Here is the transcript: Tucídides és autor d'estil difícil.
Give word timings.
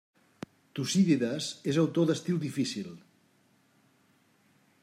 Tucídides 0.79 1.51
és 1.73 1.79
autor 1.83 2.09
d'estil 2.11 2.41
difícil. 2.47 2.91